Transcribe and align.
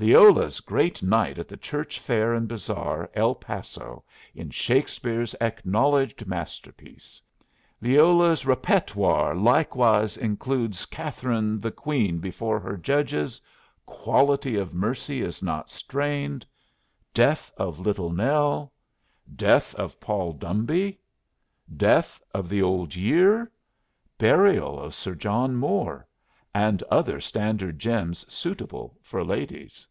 "Leola's 0.00 0.60
great 0.60 1.02
night 1.02 1.38
at 1.38 1.46
the 1.46 1.58
church 1.58 2.00
fair 2.00 2.32
and 2.32 2.48
bazar, 2.48 3.10
El 3.12 3.34
Paso, 3.34 4.02
in 4.34 4.48
Shakespeare's 4.48 5.34
acknowledged 5.42 6.26
masterpiece. 6.26 7.20
Leola's 7.82 8.46
repetwar 8.46 9.34
likewise 9.34 10.16
includes 10.16 10.86
'Catherine 10.86 11.60
the 11.60 11.70
Queen 11.70 12.16
before 12.18 12.58
her 12.58 12.78
Judges,' 12.78 13.42
'Quality 13.84 14.56
of 14.56 14.72
Mercy 14.72 15.20
is 15.20 15.42
not 15.42 15.68
Strained,' 15.68 16.46
'Death 17.12 17.52
of 17.58 17.78
Little 17.78 18.08
Nell,' 18.08 18.72
'Death 19.36 19.74
of 19.74 20.00
Paul 20.00 20.32
Dombey,' 20.32 20.98
'Death 21.76 22.22
of 22.32 22.48
the 22.48 22.62
Old 22.62 22.96
Year,' 22.96 23.52
'Burial 24.16 24.80
of 24.80 24.94
Sir 24.94 25.14
John 25.14 25.56
Moore,' 25.56 26.06
and 26.52 26.82
other 26.90 27.20
standard 27.20 27.78
gems 27.78 28.24
suitable 28.32 28.98
for 29.02 29.22
ladies." 29.22 29.86